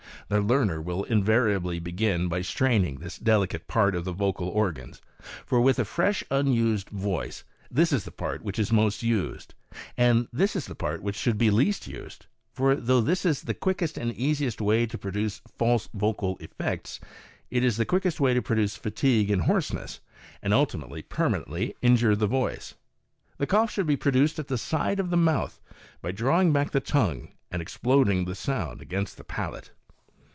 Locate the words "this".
2.99-3.17, 7.69-7.91, 10.31-10.55, 13.01-13.25